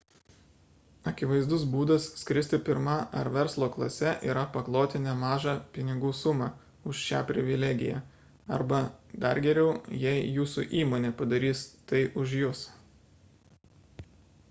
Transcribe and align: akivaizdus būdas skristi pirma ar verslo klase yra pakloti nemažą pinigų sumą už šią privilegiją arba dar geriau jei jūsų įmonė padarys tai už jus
akivaizdus 1.09 1.63
būdas 1.73 2.05
skristi 2.21 2.59
pirma 2.69 2.93
ar 3.19 3.27
verslo 3.35 3.67
klase 3.75 4.13
yra 4.29 4.45
pakloti 4.55 5.01
nemažą 5.03 5.53
pinigų 5.75 6.13
sumą 6.21 6.47
už 6.93 7.03
šią 7.09 7.19
privilegiją 7.31 7.99
arba 8.57 8.79
dar 9.25 9.41
geriau 9.47 9.69
jei 10.05 10.23
jūsų 10.39 10.65
įmonė 10.81 11.11
padarys 11.21 11.61
tai 11.93 12.01
už 12.23 12.33
jus 12.39 12.63